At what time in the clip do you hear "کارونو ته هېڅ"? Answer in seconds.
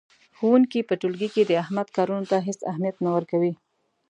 1.97-2.59